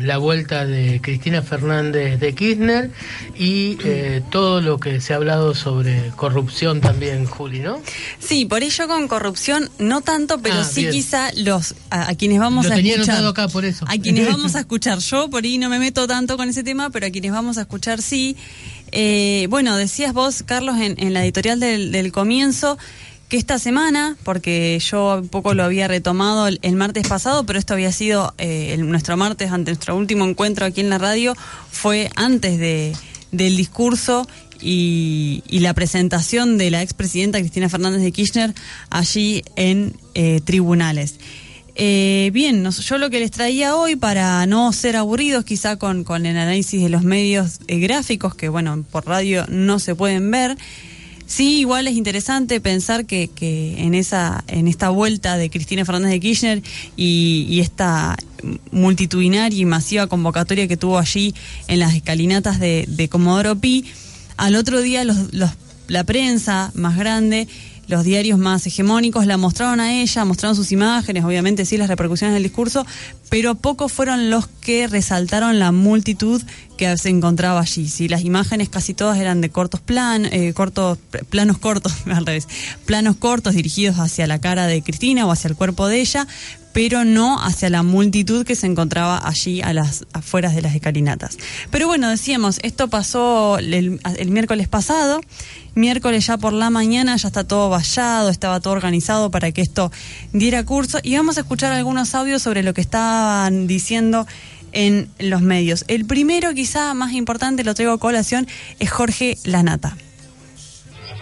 [0.00, 2.90] la vuelta de Cristina Fernández de Kirchner
[3.36, 7.82] y eh, todo lo que se ha hablado sobre corrupción también, Juli, ¿no?
[8.20, 10.92] Sí, por ello con corrupción no tanto, pero Ah, sí bien.
[10.92, 13.26] quizá los a, a quienes vamos Lo a tenía escuchar.
[13.26, 13.84] acá por eso.
[13.88, 16.90] A quienes vamos a escuchar yo, por ahí no me meto tanto con ese tema,
[16.90, 18.36] pero a quienes vamos a escuchar sí.
[18.92, 22.78] Eh, bueno, decías vos, Carlos, en, en la editorial del, del comienzo,
[23.30, 27.74] que esta semana, porque yo un poco lo había retomado el, martes pasado, pero esto
[27.74, 31.34] había sido eh, nuestro martes, ante nuestro último encuentro aquí en la radio,
[31.70, 32.92] fue antes de,
[33.30, 34.26] del discurso
[34.60, 38.52] y, la presentación de la expresidenta Cristina Fernández de Kirchner
[38.90, 41.14] allí en eh, tribunales.
[41.76, 46.26] Eh, bien, yo lo que les traía hoy para no ser aburridos quizá con, con
[46.26, 50.58] el análisis de los medios gráficos que bueno, por radio no se pueden ver.
[51.30, 56.10] Sí, igual es interesante pensar que, que en esa en esta vuelta de Cristina Fernández
[56.10, 56.62] de Kirchner
[56.96, 58.16] y, esta
[58.72, 61.32] multitudinaria y masiva convocatoria que tuvo allí
[61.68, 63.84] en las escalinatas de, de Comodoro Pi,
[64.38, 65.52] al otro día los, los-
[65.86, 67.46] la prensa más grande,
[67.90, 72.34] los diarios más hegemónicos la mostraron a ella, mostraron sus imágenes, obviamente sí las repercusiones
[72.34, 72.86] del discurso,
[73.28, 76.40] pero pocos fueron los que resaltaron la multitud
[76.78, 77.88] que se encontraba allí.
[77.88, 82.48] Sí, las imágenes casi todas eran de cortos plan, eh, cortos, planos cortos, al revés,
[82.86, 86.26] planos cortos dirigidos hacia la cara de Cristina o hacia el cuerpo de ella,
[86.72, 91.38] pero no hacia la multitud que se encontraba allí a las afueras de las escalinatas.
[91.70, 95.20] Pero bueno, decíamos, esto pasó el, el miércoles pasado,
[95.74, 99.90] miércoles ya por la mañana ya está todo vallado, estaba todo organizado para que esto
[100.32, 104.26] diera curso y vamos a escuchar algunos audios sobre lo que estaban diciendo
[104.72, 105.84] en los medios.
[105.88, 108.46] El primero, quizá más importante, lo traigo a colación,
[108.78, 109.96] es Jorge Lanata.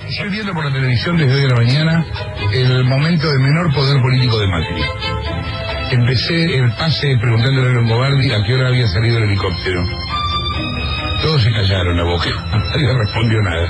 [0.09, 2.07] Estoy viendo por la televisión desde hoy a la mañana
[2.55, 4.83] el momento de menor poder político de Macri.
[5.91, 9.85] Empecé el pase preguntándole a Longobardi a qué hora había salido el helicóptero.
[11.21, 13.69] Todos se callaron la boca, nadie respondió nada.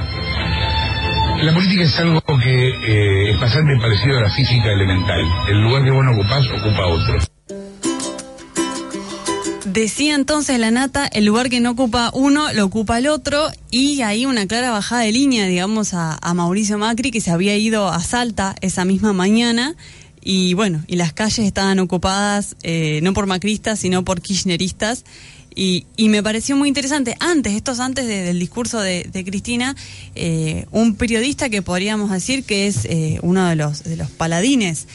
[1.43, 5.21] La política es algo que eh, es bastante parecido a la física elemental.
[5.48, 7.38] El lugar que vos no ocupás, ocupa otro.
[9.78, 14.03] Decía entonces la nata, el lugar que no ocupa uno, lo ocupa el otro, y
[14.03, 18.03] ahí una clara bajada de línea, digamos, a, Mauricio Macri, que se había ido a
[18.03, 19.77] Salta esa misma mañana,
[20.21, 25.05] y bueno, y las calles estaban ocupadas eh, no por macristas, sino por kirchneristas,
[25.55, 29.77] y, y me pareció muy interesante, antes, estos antes de- del discurso de, de Cristina,
[30.16, 34.89] eh, un periodista que podríamos decir que es eh, uno de los, de los paladines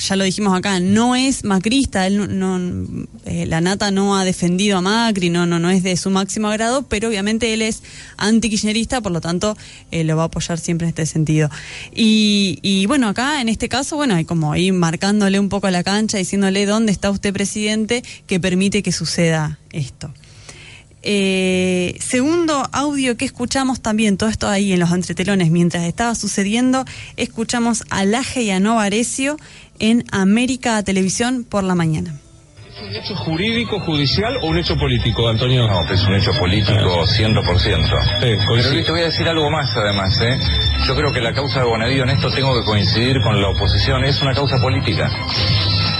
[0.00, 4.24] ya lo dijimos acá, no es macrista, él no, no- eh, la nata no ha
[4.24, 7.82] defendido a Macri, no, no, no es de su máximo agrado, pero obviamente él es
[8.16, 9.56] anti-kirchnerista, por lo tanto
[9.90, 11.50] eh, lo va a apoyar siempre en este sentido.
[11.94, 16.18] Y, bueno, acá en este caso, bueno, hay como ahí marcándole un poco la cancha,
[16.18, 20.12] diciéndole dónde está usted presidente que permite que suceda esto.
[21.02, 26.84] Eh, segundo audio que escuchamos también, todo esto ahí en los entretelones, mientras estaba sucediendo,
[27.16, 29.38] escuchamos a Laje y a Nova Arecio
[29.80, 32.14] en América Televisión por la mañana.
[32.70, 35.66] ¿Es un hecho jurídico, judicial o un hecho político, Antonio?
[35.66, 37.08] No, es un hecho político 100%.
[37.08, 37.70] Sí,
[38.20, 38.56] Pero.
[38.72, 40.38] Luis, te voy a decir algo más además, ¿eh?
[40.86, 44.04] Yo creo que la causa de Bonadío, en esto tengo que coincidir con la oposición,
[44.04, 45.10] es una causa política.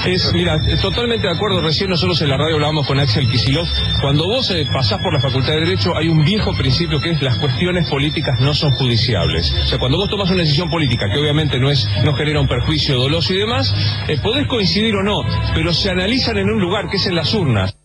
[0.06, 1.60] Es, mira, totalmente de acuerdo.
[1.60, 3.66] Recién nosotros en la radio hablábamos con Axel Kisilov.
[4.00, 7.22] Cuando vos eh, pasás por la Facultad de Derecho, hay un viejo principio que es
[7.22, 9.52] las cuestiones políticas no son judiciables.
[9.52, 12.48] O sea, cuando vos tomas una decisión política que obviamente no es no genera un
[12.48, 13.74] perjuicio doloso y demás,
[14.08, 15.22] eh, podés coincidir o no,
[15.54, 17.76] pero se analizan en un lugar que es en las urnas.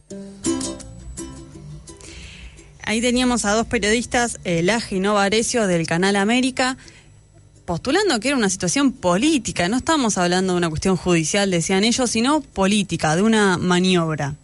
[2.88, 6.78] Ahí teníamos a dos periodistas, eh, Laje y Nova Arecio del Canal América,
[7.66, 12.09] postulando que era una situación política, no estamos hablando de una cuestión judicial, decían ellos,
[12.12, 14.35] sino política, de una maniobra.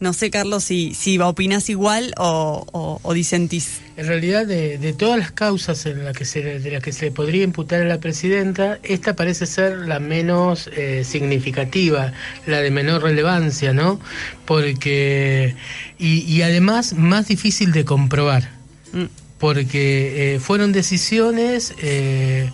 [0.00, 3.80] No sé, Carlos, si, si opinás igual o, o- o disentís.
[3.96, 7.12] En realidad, de, de todas las causas en la que se, de las que se
[7.12, 12.12] podría imputar a la presidenta, esta parece ser la menos eh, significativa,
[12.48, 14.00] la de menor relevancia, ¿no?
[14.44, 15.54] Porque.
[16.00, 18.50] Y, y además, más difícil de comprobar.
[18.92, 19.04] Mm.
[19.42, 21.74] Porque eh, fueron decisiones.
[21.82, 22.48] eh,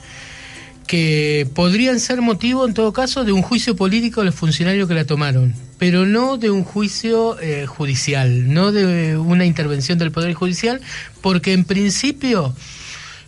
[0.88, 4.94] que podrían ser motivo, en todo caso, de un juicio político de los funcionarios que
[4.94, 10.32] la tomaron, pero no de un juicio eh, judicial, no de una intervención del Poder
[10.32, 10.81] Judicial,
[11.20, 12.56] porque en principio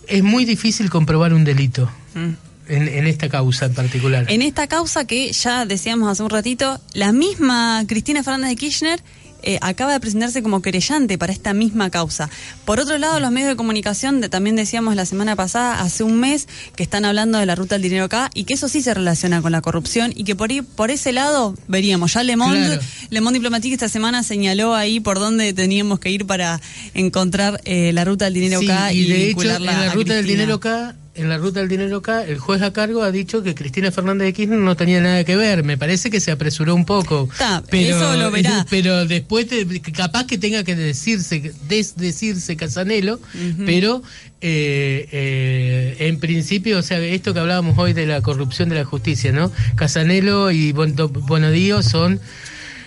[0.09, 1.89] es muy difícil comprobar un delito.
[2.15, 2.31] Mm.
[2.69, 4.27] En, en, esta causa en particular.
[4.29, 9.03] En esta causa que ya decíamos hace un ratito, la misma Cristina Fernández de Kirchner
[9.43, 12.31] eh, acaba de presentarse como querellante para esta misma causa.
[12.65, 16.49] Por otro lado, los medios de comunicación, también decíamos la semana pasada, hace un mes,
[16.77, 19.43] que están hablando de la ruta del dinero acá y que eso sí se relaciona
[19.43, 22.15] con la corrupción y que por, ahí, por ese lado veríamos.
[22.15, 26.27] Ya Le Monde, Le Monde Diplomatique esta semana señaló ahí por dónde teníamos que ir
[26.27, 26.61] para
[26.95, 30.55] encontrar eh, la ruta del dinero acá y, de hecho, en la ruta del dinero
[30.55, 33.91] acá en la ruta del dinero acá, el juez a cargo ha dicho que Cristina
[33.91, 35.65] Fernández de Kirchner no tenía nada que ver.
[35.65, 37.29] Me parece que se apresuró un poco.
[37.69, 38.65] pero, eso lo verá.
[38.71, 39.47] Pero después,
[39.93, 43.19] capaz que tenga que decirse, desdecirse Casanelo,
[43.67, 44.03] pero
[44.41, 48.85] eh, eh, en principio, o sea, esto que hablábamos hoy de la corrupción de la
[48.85, 49.51] justicia, ¿no?
[49.75, 52.21] Casanelo y Bonodío son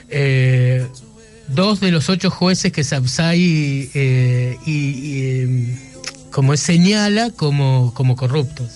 [0.10, 0.88] eh,
[1.50, 3.42] dos de los ocho jueces que Sapsay
[4.66, 5.93] y
[6.34, 8.68] como señala como, como corruptos.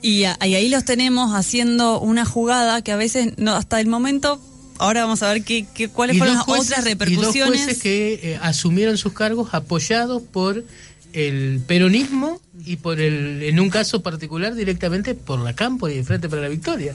[0.00, 4.40] Y, ahí los tenemos haciendo una jugada que a veces, no hasta el momento,
[4.78, 7.34] ahora vamos a ver qué, qué cuáles fueron las otras repercusiones.
[7.34, 10.64] Y dos jueces que eh, asumieron sus cargos apoyados por
[11.12, 16.04] el peronismo y por el, en un caso particular, directamente por la Campo y de
[16.04, 16.94] Frente para la Victoria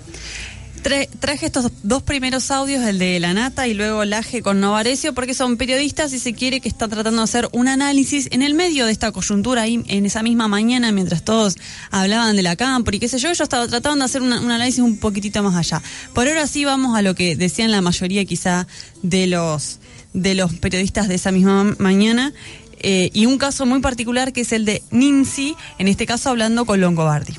[0.82, 5.34] traje estos dos primeros audios, el de La Nata y luego Laje con Novarecio, porque
[5.34, 8.86] son periodistas y se quiere que están tratando de hacer un análisis en el medio
[8.86, 11.56] de esta coyuntura, ahí en esa misma mañana, mientras todos
[11.92, 14.80] hablaban de la campo y qué sé yo, ellos estaban tratando de hacer un análisis
[14.80, 15.82] un poquitito más allá.
[16.14, 18.68] Por ahora sí vamos a lo que decían la mayoría quizá
[19.02, 19.80] de los,
[20.14, 22.34] de los periodistas de esa misma mañana.
[22.82, 26.64] Eh, y un caso muy particular que es el de Ninzi, en este caso hablando
[26.66, 27.34] con Longobardi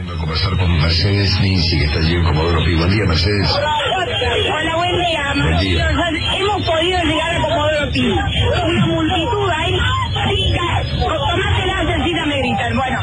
[0.00, 2.74] a conversar con Mercedes Ninzi, que está allí en Comodoro Pi.
[2.76, 3.50] Buen día, Mercedes.
[3.50, 5.32] Hola, buen día.
[5.34, 5.86] Buen día.
[6.38, 8.08] hemos podido llegar a Comodoro Pi.
[8.08, 9.78] Una multitud ahí,
[10.98, 12.76] tomate la cita me gritan.
[12.76, 13.00] Bueno,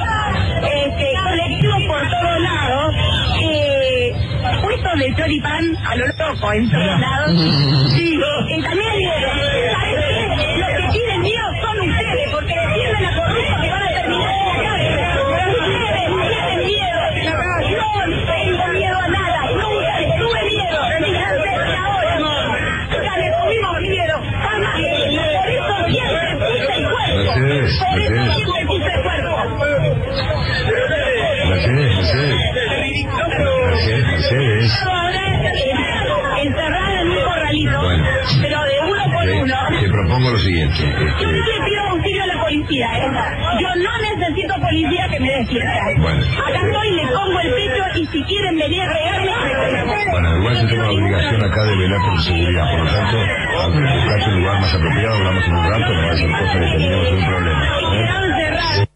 [0.63, 2.95] este, colectivos por todos lados.
[3.41, 4.13] Eh,
[4.61, 7.31] puestos de choripán a lo loco en todos lados.
[7.89, 8.93] Sí, y también,
[9.73, 10.57] ¿sabes qué?
[10.59, 14.47] Los que tienen miedo son ustedes, porque defienden la corrupción que van a terminar en
[14.47, 15.09] la cárcel.
[27.19, 28.49] Mercedes, Mercedes.
[31.49, 32.39] Mercedes, Mercedes.
[33.69, 34.73] Mercedes, Mercedes.
[36.41, 38.03] Encerrada en un corralito, bueno.
[38.41, 39.55] pero de uno por te, uno.
[39.81, 40.95] Te propongo lo siguiente.
[41.21, 42.87] Yo le pido auxilio a la policía.
[42.97, 43.11] ¿eh?
[43.59, 45.73] Yo no necesito policía que me defienda.
[45.97, 46.21] Bueno.
[46.47, 50.67] Acá estoy, le pongo el pecho y si quieren venir a regarme, Bueno, igual yo
[50.67, 52.71] tengo la obligación acá de velar por su seguridad.
[52.71, 56.11] Por lo tanto, al buscar un lugar más apropiado, hablamos en un rato, no va
[56.11, 57.65] a ser cosa que tengamos un problema.
[57.65, 58.88] ¿eh?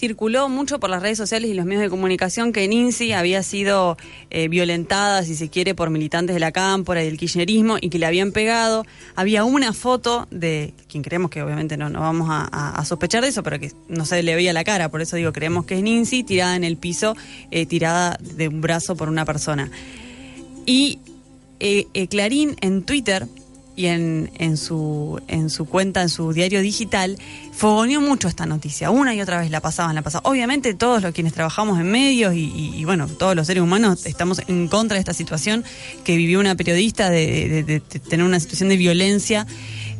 [0.00, 3.98] Circuló mucho por las redes sociales y los medios de comunicación que Nincy había sido
[4.30, 7.98] eh, violentada, si se quiere, por militantes de la cámpora y del kirchnerismo y que
[7.98, 8.86] le habían pegado.
[9.14, 13.42] Había una foto de quien creemos que obviamente no, no vamos a, sospechar de eso,
[13.42, 16.22] pero que no se le veía la cara, por eso digo, creemos que es Nincy
[16.22, 17.14] tirada en el piso,
[17.50, 19.70] eh, tirada de un brazo por una persona.
[20.64, 20.98] Y
[21.60, 23.26] eh, Clarín en Twitter
[23.76, 27.18] y en, en, su, en su cuenta, en su diario digital,
[27.52, 28.90] fogoneó mucho esta noticia.
[28.90, 30.30] Una y otra vez la pasaban, la pasaban.
[30.30, 34.68] Obviamente todos los quienes trabajamos en medios y, bueno, todos los seres humanos estamos en
[34.68, 35.64] contra de esta situación
[36.04, 39.46] que vivió una periodista de tener una situación de violencia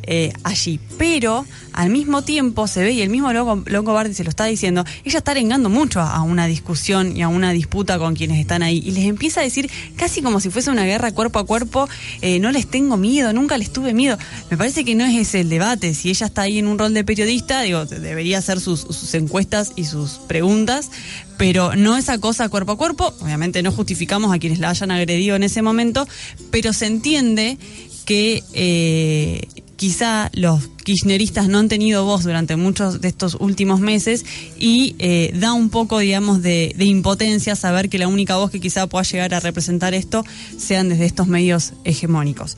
[0.03, 0.79] eh, allí.
[0.97, 4.83] Pero al mismo tiempo se ve, y el mismo Longo, Bardi se lo está diciendo,
[5.03, 8.81] ella está arengando mucho a, una discusión y a una disputa con quienes están ahí.
[8.85, 11.87] Y les empieza a decir, casi como si fuese una guerra cuerpo a cuerpo,
[12.21, 14.17] eh, no les tengo miedo, nunca les tuve miedo.
[14.49, 15.93] Me parece que no es ese el debate.
[15.93, 19.73] Si ella está ahí en un rol de periodista, digo, debería hacer sus, sus encuestas
[19.75, 20.91] y sus preguntas,
[21.37, 23.13] pero no esa cosa cuerpo a cuerpo.
[23.21, 26.07] Obviamente no justificamos a quienes la hayan agredido en ese momento,
[26.51, 27.57] pero se entiende
[28.05, 29.47] que eh,
[29.81, 34.23] quizá los kirchneristas no han tenido voz durante muchos de estos últimos meses
[34.59, 38.85] y eh, da un poco, digamos, de, impotencia saber que la única voz que quizá
[38.85, 40.23] pueda llegar a representar esto
[40.55, 42.57] sean desde estos medios hegemónicos.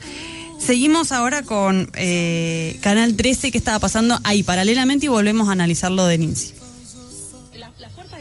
[0.58, 5.90] Seguimos ahora con eh, Canal 13, que estaba pasando ahí paralelamente y volvemos a analizar
[5.90, 6.63] lo de Ninzi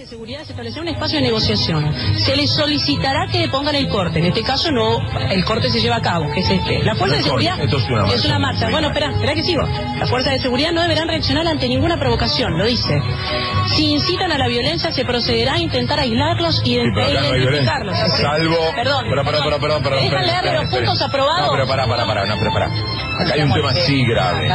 [0.03, 1.93] de seguridad se establecerá un espacio de negociación.
[2.17, 4.19] Se les solicitará que pongan el corte.
[4.19, 6.83] En este caso no, el corte se lleva a cabo, que es este.
[6.83, 7.57] La fuerza de seguridad
[8.13, 8.69] es una marcha.
[8.69, 9.61] Bueno, espera, espera que sigo.
[9.61, 13.01] Las fuerzas de seguridad no deberán reaccionar ante ninguna provocación, lo dice.
[13.67, 17.95] Si incitan a la violencia, se procederá a intentar aislarlos y Sí, pero no.
[17.95, 18.57] Salvo.
[18.75, 19.05] Perdón.
[19.09, 21.45] Pará, pará, pará, pará, pará, ¿Me dejan espera, leer espera, los puntos aprobados?
[21.45, 22.65] No, pero pará, pará, pará, no, pero pará.
[22.65, 24.49] Acá hay un tema así grave.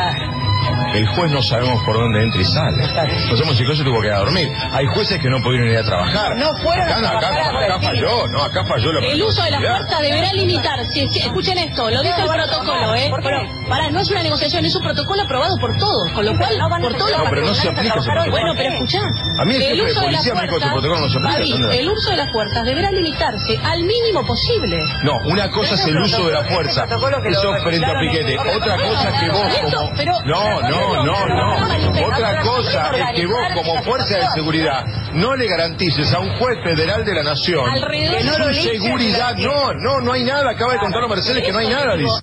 [0.95, 2.83] El juez no sabemos por dónde entra y sale.
[2.83, 4.51] No sabemos si el juez se tuvo que ir a dormir.
[4.73, 6.37] Hay jueces que no pudieron ir a trabajar.
[6.37, 9.51] No fueron a acá, no, acá, acá falló, no, acá falló la El uso de
[9.51, 11.09] la fuerza deberá limitarse.
[11.09, 13.11] Sí, Escuchen esto, lo dice el protocolo, ¿eh?
[13.23, 16.59] Pero, pará, no es una negociación, es un protocolo aprobado por todos, con lo cual,
[16.81, 18.31] por todos No, pero no se aplica ese protocolo.
[18.31, 19.01] Bueno, pero escuchá.
[19.41, 21.75] A mí el de uso las policía me dijo que fuerzas- protocolo no se aplica,
[21.75, 24.79] el uso de las fuerzas deberá limitarse al mínimo posible.
[25.03, 26.87] No, una cosa es el uso de la fuerza.
[27.25, 28.39] Eso frente a Piquete.
[28.39, 30.25] Otra cosa es que vos como...
[30.25, 32.07] No, no, no, no.
[32.07, 34.85] Otra cosa es que vos como fuerza de seguridad
[35.15, 39.35] no le garantices a un juez federal de la nación Que no su seguridad.
[39.37, 40.51] No, no, no hay nada.
[40.51, 42.23] Acaba de contarlo Mercedes que no hay nada, dice.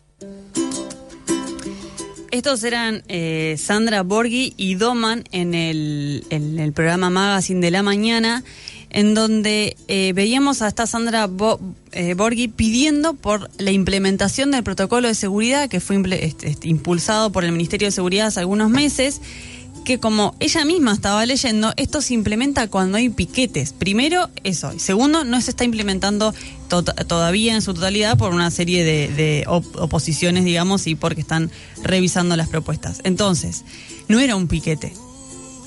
[2.31, 7.81] Estos eran eh, Sandra Borghi y Doman en el, en el programa Magazine de la
[7.81, 8.43] mañana,
[8.95, 11.59] en donde eh, veíamos a esta Sandra Bo-
[11.91, 12.15] eh,
[12.55, 17.51] pidiendo por la implementación del protocolo de seguridad que fue este, este, impulsado por el
[17.51, 19.19] Ministerio de Seguridad hace algunos meses
[19.83, 23.71] que como ella misma estaba leyendo, esto se implementa cuando hay piquetes.
[23.73, 24.73] Primero, eso.
[24.73, 26.33] Y segundo, no se está implementando
[26.69, 31.21] to- todavía en su totalidad por una serie de, de op- oposiciones, digamos, y porque
[31.21, 31.51] están
[31.83, 33.01] revisando las propuestas.
[33.03, 33.63] Entonces,
[34.07, 34.93] no era un piquete.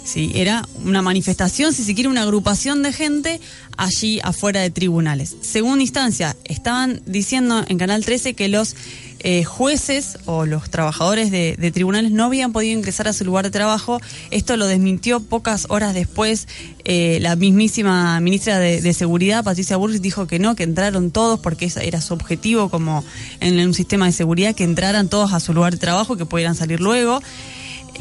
[0.08, 3.42] Sí, era una manifestación, si se quiere, una agrupación de gente
[3.76, 5.36] allí afuera de tribunales.
[5.42, 8.74] Segunda instancia, estaban diciendo en Canal 13 que los
[9.18, 13.50] eh, jueces o los trabajadores de, tribunales no habían podido ingresar a su lugar de
[13.50, 14.00] trabajo.
[14.30, 16.48] Esto lo desmintió pocas horas después.
[16.84, 21.66] eh, la mismísima ministra de, Seguridad, Patricia Burris, dijo que no, que entraron todos porque
[21.66, 23.04] ese era su objetivo como
[23.40, 26.54] en un sistema de seguridad, que entraran todos a su lugar de trabajo, que pudieran
[26.54, 27.20] salir luego.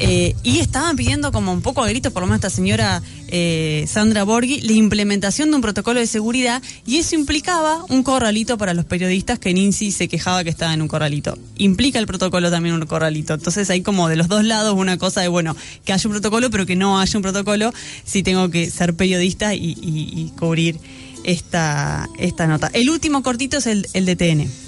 [0.00, 3.84] Eh, y estaban pidiendo como un poco a gritos, por lo menos esta señora eh,
[3.88, 8.74] Sandra Borghi, la implementación de un protocolo de seguridad y eso implicaba un corralito para
[8.74, 11.36] los periodistas que Nincy se quejaba que estaba en un corralito.
[11.56, 13.34] Implica el protocolo también un corralito.
[13.34, 16.48] Entonces hay como de los dos lados una cosa de, bueno, que haya un protocolo
[16.50, 17.72] pero que no haya un protocolo
[18.04, 20.78] si tengo que ser periodista y, y- y cubrir
[21.24, 22.70] esta, esta nota.
[22.72, 24.67] El último cortito es el, el de TN.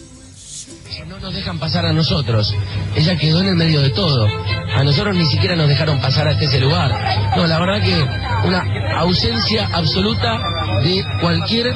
[1.06, 2.54] No nos dejan pasar a nosotros.
[2.96, 4.26] Ella quedó en el medio de todo.
[4.74, 6.90] A nosotros ni siquiera nos dejaron pasar hasta ese lugar.
[7.36, 10.40] No, la verdad que una ausencia absoluta
[10.82, 11.72] de cualquier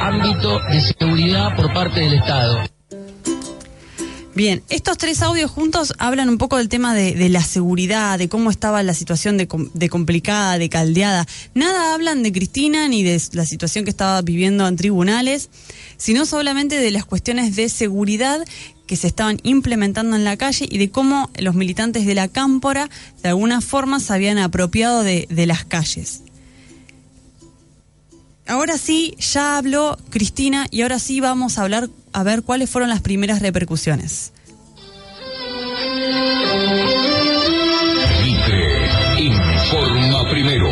[0.00, 2.73] ámbito de seguridad por parte del Estado.
[4.34, 8.50] Bien, estos tres audios juntos hablan un poco del tema de, la seguridad, de cómo
[8.50, 11.24] estaba la situación de, com- de complicada, de caldeada.
[11.54, 15.50] Nada hablan de Cristina ni de la situación que estaba viviendo en tribunales,
[15.98, 18.44] sino solamente de las cuestiones de seguridad
[18.88, 22.90] que se estaban implementando en la calle y de cómo los militantes de la cámpora
[23.22, 26.23] de alguna forma se habían apropiado de las calles.
[28.46, 32.90] Ahora sí, ya habló Cristina y ahora sí vamos a hablar a ver cuáles fueron
[32.90, 34.32] las primeras repercusiones.
[39.18, 40.68] Informa primero.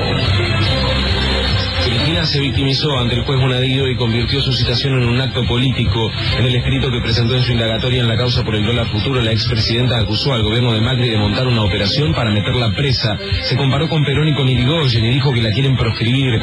[1.84, 6.10] Cristina se victimizó ante el juez Bonadío y convirtió su citación en un acto político.
[6.38, 9.22] En el escrito que presentó en su indagatoria en la causa por el dólar futuro,
[9.22, 13.18] la expresidenta acusó al gobierno de Macri de montar una operación para meterla presa.
[13.44, 16.40] Se comparó con Perón y con Irigoyen y dijo que la quieren proscribir.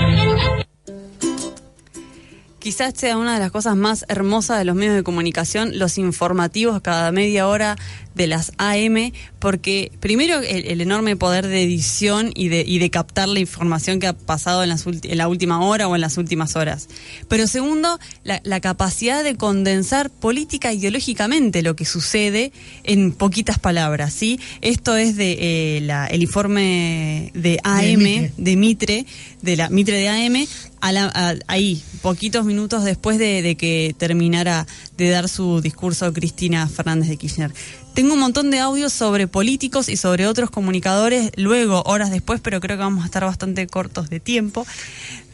[2.59, 6.81] Quizás sea una de las cosas más hermosas de los medios de comunicación, los informativos
[6.81, 7.77] cada media hora
[8.15, 12.89] de las AM, porque primero el, el enorme poder de edición y de, y de
[12.89, 16.01] captar la información que ha pasado en, las ulti- en la última hora o en
[16.01, 16.89] las últimas horas.
[17.29, 22.51] Pero segundo, la, la capacidad de condensar política ideológicamente lo que sucede
[22.83, 24.13] en poquitas palabras.
[24.13, 24.37] ¿sí?
[24.59, 29.05] Esto es de eh, la- el informe de AM, de Mitre,
[29.41, 30.45] de la Mitre de AM,
[30.81, 34.65] a la- a- ahí, poquitos minutos después de, de que terminara
[34.97, 37.53] de dar su discurso Cristina Fernández de Kirchner.
[37.93, 42.61] Tengo un montón de audios sobre políticos y sobre otros comunicadores luego, horas después, pero
[42.61, 44.65] creo que vamos a estar bastante cortos de tiempo.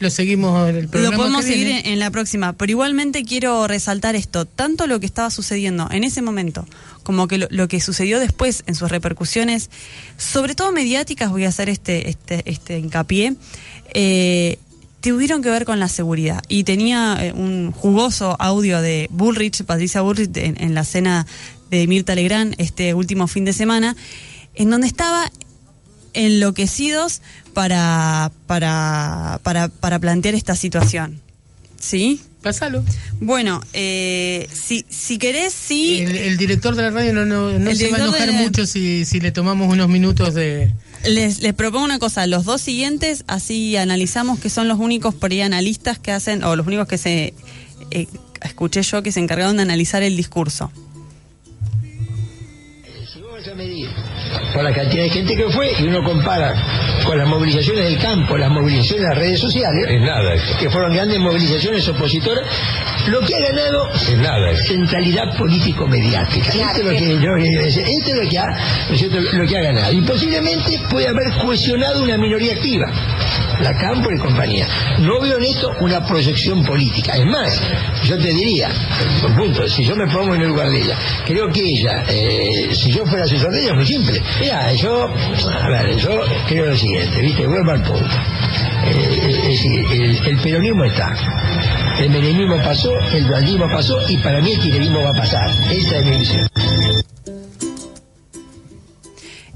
[0.00, 1.14] Lo seguimos en el programa.
[1.16, 1.80] Lo podemos que seguir viene.
[1.86, 6.02] en, en la próxima, pero igualmente quiero resaltar esto, tanto lo que estaba sucediendo en
[6.02, 6.66] ese momento
[7.04, 9.70] como que lo, lo que sucedió después en sus repercusiones,
[10.16, 13.36] sobre todo mediáticas, voy a hacer este, este, este hincapié,
[13.94, 14.58] eh,
[15.00, 16.42] tuvieron que ver con la seguridad.
[16.48, 21.26] Y tenía eh, un jugoso audio de Bullrich, Patricia Bullrich, en, en la cena
[21.70, 23.96] de Mirta Legrand este último fin de semana,
[24.54, 25.30] en donde estaba
[26.14, 27.20] enloquecidos
[27.52, 31.20] para, para, para, para plantear esta situación.
[31.78, 32.20] ¿Sí?
[32.42, 32.84] Pásalo.
[33.20, 36.00] Bueno, eh, si, si querés, sí.
[36.00, 39.32] El, director de la radio no, no, se va a enojar mucho si, si le
[39.32, 40.72] tomamos unos minutos de...
[41.08, 45.30] Les, les propongo una cosa, los dos siguientes, así analizamos que son los únicos por
[45.30, 47.34] ahí analistas que hacen, o los únicos que se,
[47.90, 48.06] eh,
[48.42, 50.70] escuché yo, que se encargaron de analizar el discurso.
[53.12, 53.88] Si vamos a medir
[54.52, 58.36] por la cantidad de gente que fue y uno compara con las movilizaciones del campo,
[58.36, 62.44] las movilizaciones de las redes sociales, es nada que fueron grandes movilizaciones opositoras,
[63.08, 66.48] lo que ha ganado es nada centralidad político-mediática.
[66.48, 69.92] Esto, es lo que yo Esto es lo que, ha, lo que ha ganado.
[69.92, 72.90] Y posiblemente puede haber cohesionado una minoría activa
[73.60, 74.66] la Campo y compañía.
[74.98, 77.16] No veo en esto una proyección política.
[77.16, 77.62] Es más,
[78.04, 78.70] yo te diría,
[79.22, 82.74] por punto, si yo me pongo en el lugar de ella, creo que ella, eh,
[82.74, 84.22] si yo fuera asesor de ella, es muy simple.
[84.40, 87.46] Mira, yo, a ver, yo creo lo siguiente, ¿viste?
[87.46, 88.16] Vuelvo al punto.
[88.86, 89.84] Eh, es decir,
[90.26, 91.14] el, peronismo está.
[91.98, 95.48] El menemismo pasó, el dualismo pasó y para mí el kirchnerismo va a pasar.
[95.72, 96.48] Esa es mi visión.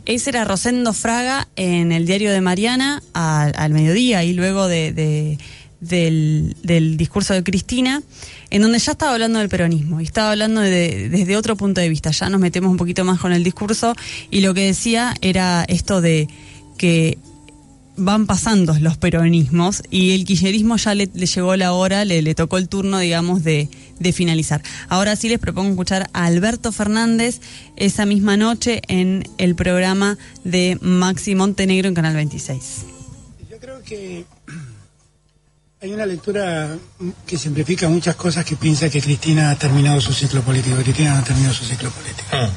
[0.07, 5.39] Ese era Rosendo Fraga en el diario de Mariana al, mediodía y luego de,
[5.81, 8.03] del, discurso de Cristina,
[8.49, 12.11] en donde ya estaba hablando del peronismo y estaba hablando desde otro punto de vista.
[12.11, 13.95] Ya nos metemos un poquito más con el discurso
[14.31, 16.27] y lo que decía era esto de
[16.79, 17.19] que
[18.01, 22.59] van pasando los peronismos y el kirchnerismo ya le, llegó la hora, le, le, tocó
[22.59, 24.63] el turno, digamos, de, de, finalizar.
[24.89, 27.41] Ahora sí les propongo escuchar a Alberto Fernández
[27.77, 32.87] esa misma noche en el programa de Maxi Montenegro en Canal 26.
[33.51, 34.25] Yo creo que
[35.83, 36.77] hay una lectura
[37.27, 40.77] que simplifica muchas cosas que piensa que Cristina ha terminado su ciclo político.
[40.77, 42.29] Cristina no ha terminado su ciclo político.
[42.33, 42.51] Ah.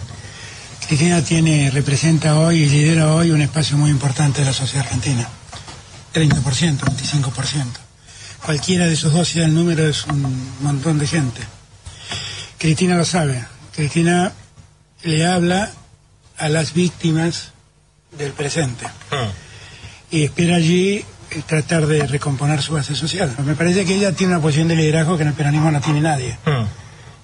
[0.87, 5.27] Cristina tiene, representa hoy y lidera hoy un espacio muy importante de la sociedad argentina.
[6.13, 7.65] 30%, 25%.
[8.45, 11.41] Cualquiera de esos dos, si el número, es un montón de gente.
[12.57, 13.43] Cristina lo sabe.
[13.73, 14.33] Cristina
[15.03, 15.71] le habla
[16.37, 17.51] a las víctimas
[18.17, 18.85] del presente.
[19.11, 19.29] Ah.
[20.11, 23.33] Y espera allí eh, tratar de recomponer su base social.
[23.45, 26.01] Me parece que ella tiene una posición de liderazgo que en el peronismo no tiene
[26.01, 26.37] nadie.
[26.45, 26.65] Ah.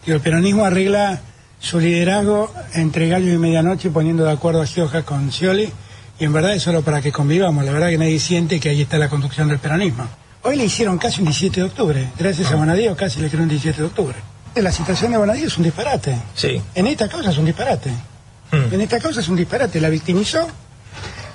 [0.06, 1.22] Y el peronismo arregla
[1.60, 5.72] su liderazgo entre gallo y medianoche poniendo de acuerdo a Gioja con Scioli
[6.20, 8.82] y en verdad es solo para que convivamos, la verdad que nadie siente que ahí
[8.82, 10.06] está la conducción del peronismo.
[10.44, 13.50] Hoy le hicieron casi un 17 de octubre, gracias a Bonadío casi le hicieron un
[13.50, 14.16] 17 de octubre.
[14.56, 16.16] La situación de Bonadío es un disparate.
[16.34, 16.62] Sí.
[16.76, 17.92] En esta causa es un disparate.
[18.52, 18.74] Hmm.
[18.74, 20.48] En esta causa es un disparate, la victimizó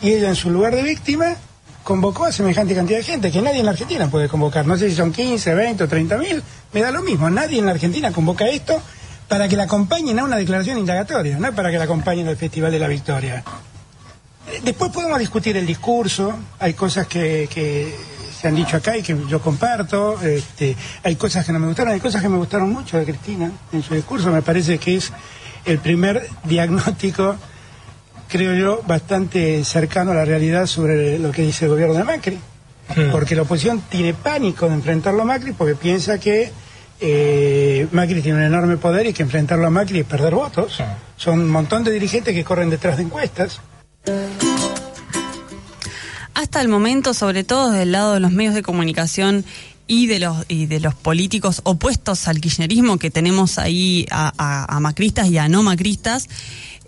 [0.03, 1.37] y ella en su lugar de víctima
[1.83, 4.67] convocó a semejante cantidad de gente que nadie en la Argentina puede convocar.
[4.67, 7.31] No sé si son 15, 20 o 30 mil, me da lo mismo.
[7.31, 8.83] Nadie en la Argentina convoca esto
[9.29, 12.71] para que la acompañen a una declaración indagatoria, no para que la acompañen al Festival
[12.71, 13.43] de la Victoria.
[14.63, 17.49] Después podemos discutir el discurso, hay cosas que,
[18.41, 21.95] se han dicho acá y que yo comparto, este, hay cosas que no me gustaron,
[21.95, 25.13] hay cosas que me gustaron mucho de Cristina en su discurso, me parece que es
[25.65, 27.37] el primer diagnóstico,
[28.29, 32.39] creo yo, bastante cercano a la realidad sobre lo que dice el gobierno de Macri,
[32.95, 33.11] hmm.
[33.11, 36.53] porque la oposición tiene pánico de enfrentarlo a Macri porque piensa que
[37.01, 40.83] eh, Macri tiene un enorme poder y que enfrentarlo a Macri es perder votos.
[41.17, 43.61] Son un montón de dirigentes que corren detrás de encuestas.
[46.35, 49.45] Hasta el momento, sobre todo del lado de los medios de comunicación
[49.87, 55.29] y de los y de los políticos opuestos al kirchnerismo que tenemos ahí a macristas
[55.29, 56.29] y a no macristas,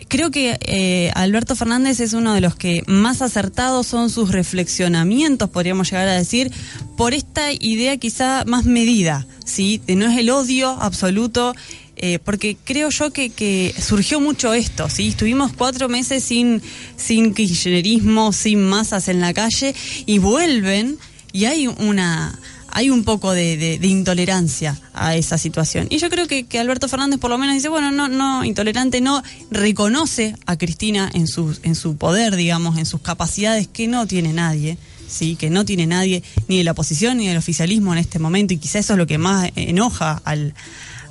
[0.08, 5.50] creo que eh, Alberto Fernández es uno de los que más acertados son sus reflexionamientos,
[5.50, 6.50] podríamos llegar a decir,
[6.96, 9.80] por esta idea quizá más medida, ¿sí?
[9.86, 11.54] De no es el odio absoluto.
[11.98, 15.08] Eh, porque creo yo que, que, surgió mucho esto, ¿sí?
[15.08, 16.60] Estuvimos cuatro meses sin,
[16.94, 20.98] sin kirchnerismo, sin masas en la calle, y vuelven,
[21.32, 22.38] y hay una
[22.76, 25.86] hay un poco de, intolerancia a esa situación.
[25.88, 29.22] Y yo creo que, Alberto Fernández por lo menos dice, bueno, no, no, intolerante no,
[29.50, 34.34] reconoce a Cristina en su, en su poder, digamos, en sus capacidades que no tiene
[34.34, 34.76] nadie.
[35.08, 38.52] Sí, que no tiene nadie, ni de la oposición ni del oficialismo en este momento,
[38.52, 40.52] y quizá eso es lo que más enoja al,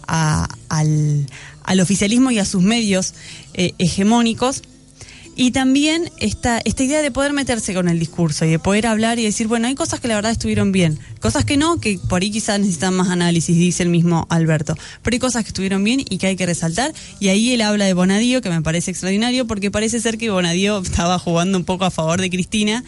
[0.05, 1.25] al,
[1.63, 3.15] al oficialismo y a sus medios
[3.55, 4.61] eh, hegemónicos,
[5.35, 9.19] y también esta, esta idea de poder meterse con el discurso y de poder hablar
[9.19, 12.21] y decir, bueno, hay cosas que la verdad estuvieron bien, cosas que no, que por
[12.21, 16.05] ahí quizás necesitan más análisis, dice el mismo Alberto, pero hay cosas que estuvieron bien
[16.09, 16.93] y que hay que resaltar.
[17.19, 20.79] Y ahí él habla de Bonadío, que me parece extraordinario, porque parece ser que Bonadío
[20.79, 22.83] estaba jugando un poco a favor de Cristina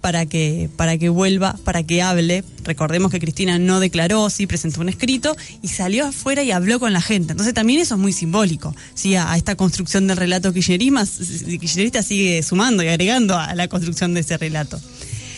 [0.00, 2.44] para que, para que vuelva, para que hable.
[2.64, 6.92] Recordemos que Cristina no declaró, sí presentó un escrito y salió afuera y habló con
[6.92, 7.32] la gente.
[7.32, 9.16] Entonces también eso es muy simbólico, ¿sí?
[9.16, 14.36] A, esta construcción del relato kirchnerista sigue sumando y agregando a la construcción de ese
[14.36, 14.80] relato.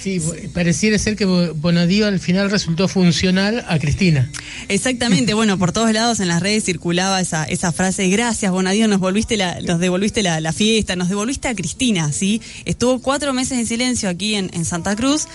[0.03, 0.21] Sí,
[0.55, 4.31] pareciera ser que Bonadío al final resultó funcional a Cristina.
[4.69, 8.99] Exactamente, bueno, por todos lados en las redes circulaba esa, esa frase, gracias Bonadío, nos,
[8.99, 12.41] volviste la, nos devolviste la, fiesta, nos devolviste a Cristina, ¿sí?
[12.65, 15.27] Estuvo cuatro meses en silencio aquí en, en Santa Cruz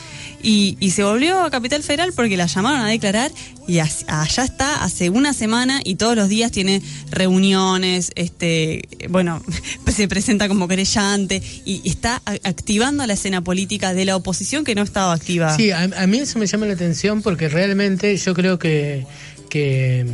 [0.42, 3.32] y, se volvió a Capital Federal porque la llamaron a declarar
[3.68, 9.44] y allá está hace una semana y todos los días tiene reuniones, este, bueno,
[9.94, 14.84] se presenta como querellante y está activando la escena política de la oposición que no
[14.84, 15.56] estaba activa.
[15.56, 19.06] Sí, a, mí eso me llama la atención porque realmente yo creo que,
[19.50, 20.06] que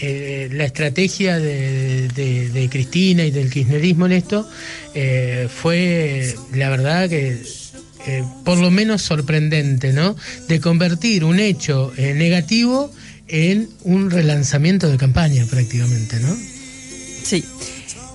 [0.00, 4.48] eh, la estrategia de, Cristina y del kirchnerismo en esto
[4.94, 7.40] eh, fue, la verdad que
[8.06, 10.16] eh, por lo menos sorprendente, ¿no?
[10.48, 12.92] De convertir un hecho negativo
[13.28, 16.36] en un relanzamiento de campaña prácticamente, ¿no?
[17.22, 17.44] Sí.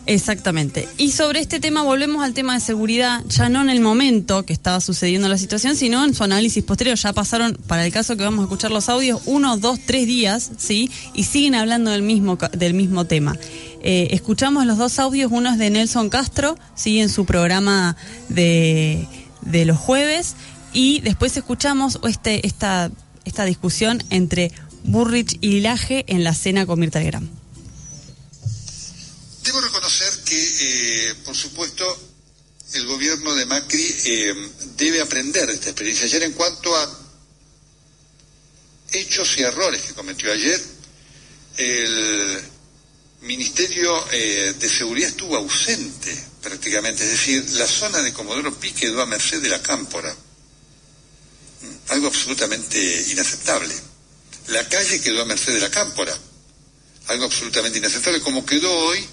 [0.10, 0.88] Exactamente.
[0.98, 4.54] Y sobre este tema volvemos al tema de seguridad, ya no en el momento que
[4.54, 6.98] estaba sucediendo la situación, sino en su análisis posterior.
[6.98, 10.52] Ya pasaron, para el caso que vamos a escuchar los audios, uno, dos, tres días,
[10.58, 10.89] ¿sí?
[11.13, 13.38] Y siguen hablando del mismo, del mismo tema.
[13.82, 17.00] Eh, escuchamos los dos audios, uno es de Nelson Castro, ¿sí?
[17.00, 17.95] En su programa
[18.28, 19.08] de
[19.41, 20.36] de los jueves
[20.74, 22.91] y después escuchamos este, esta,
[23.26, 24.52] esta discusión entre
[24.84, 27.30] Burrich y Laje en la cena con Mirta Legrand.
[29.43, 29.98] Debo reconocer
[30.30, 31.98] que, eh, por supuesto,
[32.74, 36.06] el gobierno de Macri eh, debe aprender de esta experiencia.
[36.06, 37.00] Ayer, en cuanto a
[38.92, 40.63] hechos y errores que cometió ayer,
[41.58, 42.42] el
[43.22, 49.02] Ministerio eh, de Seguridad estuvo ausente prácticamente, es decir, la zona de Comodoro Pi quedó
[49.02, 53.74] a merced de la cámpora, mm, algo absolutamente inaceptable.
[54.48, 56.15] La calle quedó a merced de la cámpora,
[57.08, 59.06] algo absolutamente inaceptable, como quedó hoy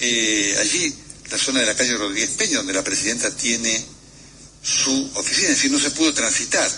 [0.00, 0.94] eh, allí
[1.30, 3.84] la zona de la calle Rodríguez Peña, donde la presidenta tiene
[4.62, 6.70] su oficina, es decir, no se pudo transitar.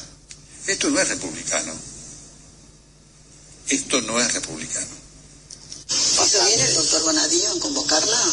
[0.66, 1.72] Esto no es republicano.
[3.68, 5.02] Esto no es republicano.
[5.88, 8.32] ¿Hizo bien el doctor Bonadío en convocarla?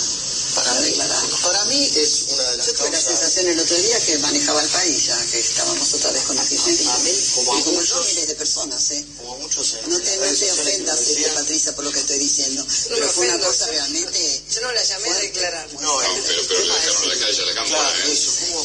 [0.56, 1.23] para declarar.
[1.43, 4.62] Para mí es una de las Yo tuve la sensación el otro día que manejaba
[4.62, 8.28] el país ya, que estábamos otra vez con la A mí, como a muchos, miles
[8.28, 9.06] de personas, ¿eh?
[9.17, 12.63] Como No te, no te ofendas, este, Patricia, por lo que estoy diciendo.
[12.63, 14.38] No pero fue una cosa realmente...
[14.49, 15.73] Yo no la llamé a declarar.
[15.73, 17.93] No, no pero, pero le dejaron en la calle a la cámara.
[17.99, 18.09] ¿eh?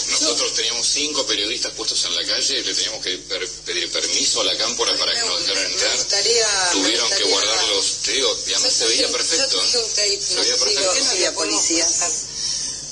[0.09, 3.18] Nosotros teníamos cinco periodistas puestos en la calle, le teníamos que
[3.66, 5.99] pedir permiso a la cámpora para que nos dejaran entrar.
[6.73, 7.99] Tuvieron que guardar los...
[8.03, 9.62] Te digo, digamos, se veía perfecto.
[9.62, 11.05] Se veía perfecto.
[11.05, 11.87] no había policía?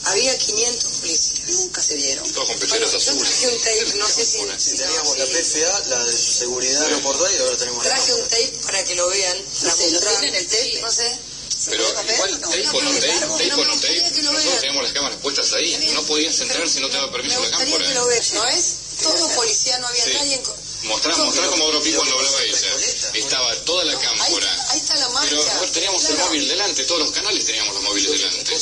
[0.05, 2.33] Había 500 policías, nunca se vieron.
[2.33, 3.23] Todos con pecheras azules.
[3.23, 4.39] Traje un tape, no sé si...
[4.59, 8.59] si teníamos la PFA, la de seguridad aeroportuaria, y ahora tenemos Traje la un tape
[8.65, 9.39] para que lo vean.
[9.63, 10.81] No sé, ¿lo tienen el tape?
[10.83, 11.32] No sé.
[11.71, 15.53] Pero igual, tape o no tape, tape o no tape, nosotros teníamos las cámaras puestas
[15.53, 15.91] ahí.
[15.95, 17.89] No podías entrar si no te daba permiso la cámara.
[17.89, 18.77] que lo vean, ¿no es?
[19.03, 20.43] Todo policía, no había nadie en...
[20.83, 22.77] Mostrar, mostrar como Dropi cuando hablaba ella.
[23.15, 24.67] Estaba toda la cámara.
[24.71, 25.31] Ahí, está la marca.
[25.31, 28.59] Pero teníamos el móvil delante, todos los canales teníamos los móviles delante.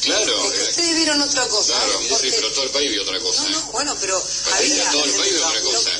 [0.00, 0.46] Claro.
[0.46, 1.74] Ustedes vieron otra cosa.
[1.74, 3.42] Claro, sí, pero todo el país vio otra cosa.
[3.42, 4.90] No, no, bueno, pero había...
[4.90, 5.90] Todo el país vio otra cosa.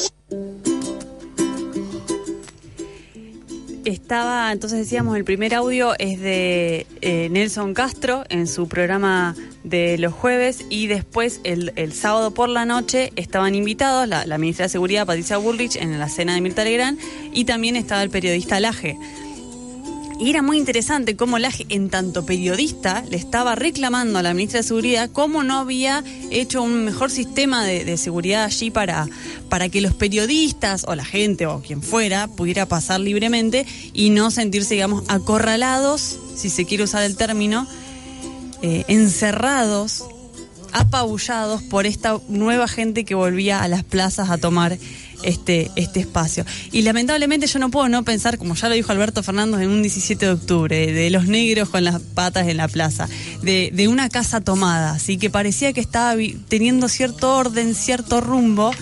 [3.84, 9.98] Estaba, entonces decíamos, el primer audio es de eh, Nelson Castro en su programa de
[9.98, 14.68] los jueves y después el, el sábado por la noche estaban invitados la, ministra de
[14.68, 16.98] Seguridad Patricia Bullrich en la cena de Mirta Legrand
[17.32, 18.96] y también estaba el periodista Laje.
[20.22, 24.60] Y era muy interesante cómo Laje, en tanto periodista, le estaba reclamando a la ministra
[24.60, 29.08] de Seguridad cómo no había hecho un mejor sistema de, de, seguridad allí para,
[29.48, 34.30] para que los periodistas o la gente o quien fuera pudiera pasar libremente y no
[34.30, 37.66] sentirse, digamos, acorralados, si se quiere usar el término,
[38.62, 40.04] eh, encerrados,
[40.72, 44.78] apabullados por esta nueva gente que volvía a las plazas a tomar
[45.22, 46.44] este, este espacio.
[46.70, 49.82] Y lamentablemente yo no puedo no pensar, como ya lo dijo Alberto Fernández en un
[49.82, 53.08] 17 de octubre, de los negros con las patas en la plaza,
[53.42, 58.72] de, de una casa tomada, así que parecía que estaba teniendo cierto orden, cierto rumbo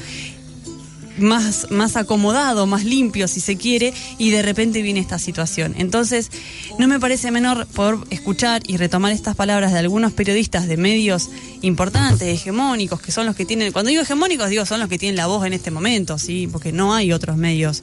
[1.20, 5.74] más, más acomodado, más limpio si se quiere, y de repente viene esta situación.
[5.78, 6.30] Entonces,
[6.80, 11.28] no me parece menor poder escuchar y retomar estas palabras de algunos periodistas de medios
[11.60, 15.16] importantes, hegemónicos, que son los que tienen, cuando digo hegemónicos, digo son los que tienen
[15.16, 16.48] la voz en este momento, ¿sí?
[16.50, 17.82] Porque no hay otros medios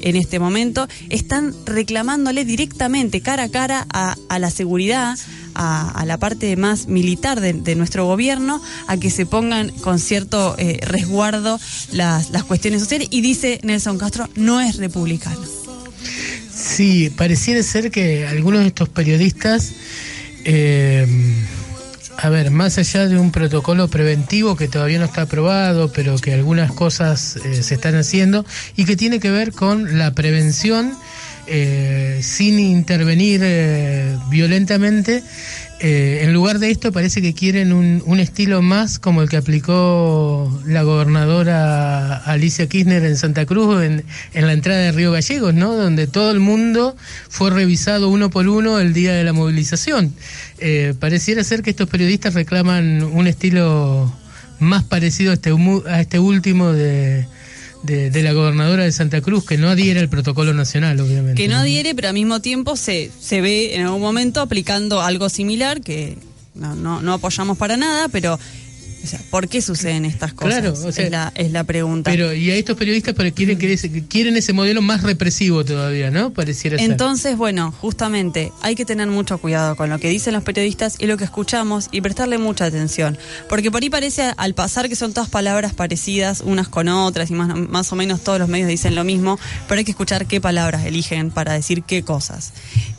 [0.00, 5.18] en este momento, están reclamándole directamente, cara a cara, a, a la seguridad,
[5.56, 10.54] a, la parte más militar de, de nuestro gobierno a que se pongan con cierto
[10.58, 11.58] eh, resguardo
[11.90, 15.57] las, las cuestiones sociales y dice Nelson Castro, no es republicano.
[16.68, 19.72] Sí, pareciera ser que algunos de estos periodistas,
[20.44, 21.06] eh,
[22.18, 26.34] a ver, más allá de un protocolo preventivo que todavía no está aprobado, pero que
[26.34, 28.44] algunas cosas eh, se están haciendo
[28.76, 30.94] y que tiene que ver con la prevención
[31.48, 35.22] eh, sin intervenir eh, violentamente.
[35.80, 39.36] Eh, en lugar de esto parece que quieren un, un, estilo más como el que
[39.36, 45.54] aplicó la gobernadora Alicia Kirchner en Santa Cruz en, en, la entrada de Río Gallegos,
[45.54, 45.76] ¿no?
[45.76, 46.96] Donde todo el mundo
[47.28, 50.12] fue revisado uno por uno el día de la movilización.
[50.58, 54.12] Eh, pareciera ser que estos periodistas reclaman un estilo
[54.58, 55.54] más parecido a este,
[55.86, 57.28] a este último de,
[57.82, 61.40] de, de, la gobernadora de Santa Cruz, que no adhiere al protocolo nacional, obviamente.
[61.40, 65.28] Que no adhiere, pero al mismo tiempo se, se ve en algún momento aplicando algo
[65.28, 66.18] similar, que
[66.54, 68.38] no, no, no apoyamos para nada, pero
[69.02, 70.60] o sea, ¿por qué suceden estas cosas?
[70.60, 72.10] Claro, o sea, es, la, es la pregunta.
[72.10, 73.58] Pero, y a estos periodistas pero quieren,
[74.08, 76.32] quieren ese modelo más represivo todavía, ¿no?
[76.32, 77.36] Pareciera Entonces, ser.
[77.36, 81.16] bueno, justamente hay que tener mucho cuidado con lo que dicen los periodistas y lo
[81.16, 83.18] que escuchamos y prestarle mucha atención.
[83.48, 87.34] Porque por ahí parece al pasar que son todas palabras parecidas unas con otras y
[87.34, 90.40] más, más o menos todos los medios dicen lo mismo, pero hay que escuchar qué
[90.40, 92.52] palabras eligen para decir qué cosas.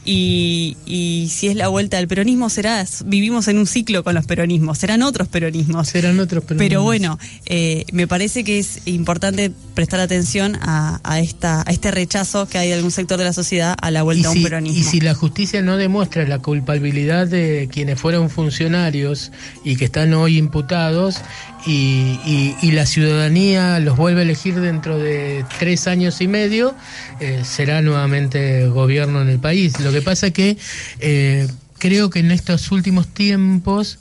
[0.06, 4.26] Y, y si es la vuelta del peronismo, será, vivimos en un ciclo con los
[4.26, 5.88] peronismos, serán otros peronismos.
[5.90, 6.70] Serán otros peronismos.
[6.70, 11.90] Pero bueno, eh, me parece que es importante prestar atención a, a, esta, a este
[11.90, 14.78] rechazo que hay de algún sector de la sociedad a la vuelta a un peronismo.
[14.78, 19.32] Y si la justicia no demuestra la culpabilidad de quienes fueron funcionarios
[19.64, 21.22] y que están hoy imputados,
[21.66, 26.76] y, y, y, la ciudadanía los vuelve a elegir dentro de tres años y medio,
[27.22, 29.80] eh, será nuevamente gobierno en el país.
[29.80, 30.58] Lo que pasa que
[31.00, 34.00] eh, creo que en estos últimos tiempos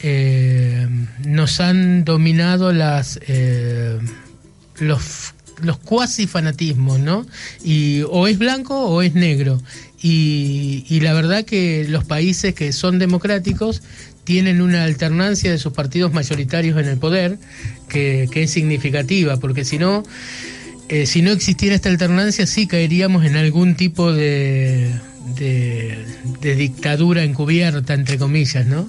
[0.00, 0.86] eh,
[1.24, 3.18] nos han dominado las
[4.78, 7.26] los los cuasi fanatismos, ¿no?
[7.62, 9.62] Y o es blanco o es negro.
[10.02, 13.82] Y, y, la verdad que los países que son democráticos
[14.24, 17.38] tienen una alternancia de sus partidos mayoritarios en el poder
[17.88, 20.02] que, es significativa, porque si no,
[20.88, 24.90] eh, si no existiera esta alternancia, sí caeríamos en algún tipo de,
[25.36, 26.04] de,
[26.40, 28.86] de dictadura encubierta, entre comillas, ¿no?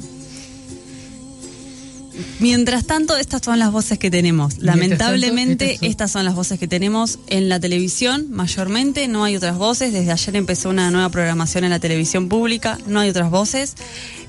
[2.39, 4.60] Mientras tanto, estas son las voces que tenemos.
[4.60, 5.89] Lamentablemente, tanto, estas, son...
[5.89, 6.25] estas, son...
[6.25, 9.08] las voces que tenemos en la televisión, mayormente.
[9.08, 9.93] No hay otras voces.
[9.93, 12.78] Desde ayer empezó una nueva programación en la televisión pública.
[12.88, 13.75] No hay otras voces.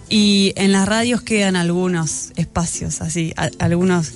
[0.09, 4.13] Y en las radios quedan algunos espacios, así, a, algunos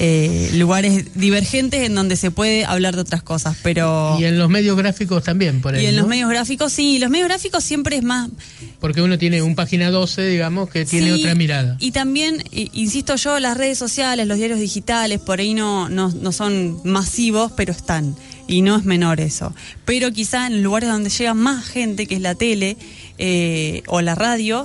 [0.00, 4.16] eh, lugares divergentes en donde se puede hablar de otras cosas, pero...
[4.20, 6.02] Y en los medios gráficos también, por ahí, Y en ¿no?
[6.02, 8.30] los medios gráficos, sí, los medios gráficos siempre es más...
[8.78, 11.76] Porque uno tiene un página 12, digamos, que tiene sí, otra mirada.
[11.80, 16.30] Y también, insisto yo, las redes sociales, los diarios digitales, por ahí no, no, no
[16.30, 18.14] son masivos, pero están.
[18.46, 19.52] Y no es menor eso.
[19.84, 22.76] Pero quizá en lugares donde llega más gente, que es la tele
[23.18, 24.64] eh, o la radio,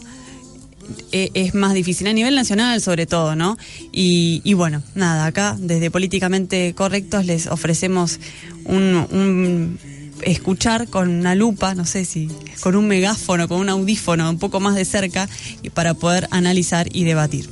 [1.11, 3.57] es más difícil, a nivel nacional sobre todo, ¿no?
[3.91, 8.19] Y, bueno, nada, acá desde Políticamente Correctos les ofrecemos
[8.65, 9.77] un,
[10.21, 12.29] escuchar con una lupa, no sé si
[12.61, 15.27] con un megáfono, con un audífono un poco más de cerca
[15.73, 17.49] para poder analizar y debatir.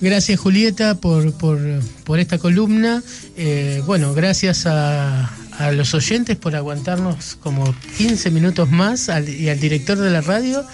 [0.00, 1.60] Gracias Julieta por, por,
[2.04, 3.02] por esta columna.
[3.36, 9.50] Eh, bueno, gracias a, a los oyentes por aguantarnos como 15 minutos más al, y
[9.50, 10.64] al director de la radio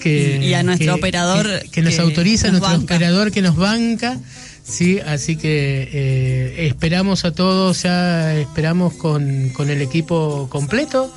[0.00, 2.94] que y, y a nuestro que, operador que, que nos que autoriza nos nuestro banca.
[2.94, 4.18] operador que nos banca
[4.64, 11.12] sí así que eh, esperamos a todos ya esperamos con, con el equipo completo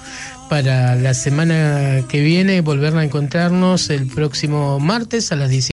[0.49, 5.61] para la semana que viene volver a encontrarnos el próximo martes a las 17